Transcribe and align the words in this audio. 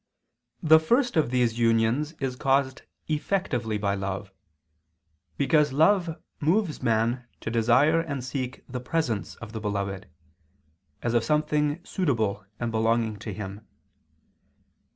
The 0.63 0.79
first 0.79 1.15
of 1.15 1.29
these 1.29 1.59
unions 1.59 2.13
is 2.13 2.35
caused 2.35 2.81
effectively 3.07 3.77
by 3.77 3.93
love; 3.93 4.31
because 5.37 5.71
love 5.73 6.19
moves 6.39 6.81
man 6.81 7.27
to 7.41 7.51
desire 7.51 7.99
and 8.01 8.23
seek 8.23 8.63
the 8.67 8.79
presence 8.79 9.35
of 9.35 9.51
the 9.51 9.61
beloved, 9.61 10.09
as 11.03 11.13
of 11.13 11.23
something 11.23 11.85
suitable 11.85 12.43
and 12.59 12.71
belonging 12.71 13.17
to 13.19 13.31
him. 13.31 13.67